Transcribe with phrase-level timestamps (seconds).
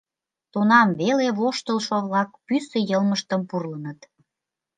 [0.51, 3.99] Тунам веле воштылшо-влак пӱсӧ йылмыштым пурлыныт.